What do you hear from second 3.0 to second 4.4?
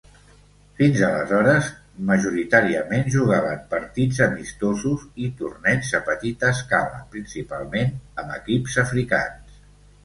jugaven partits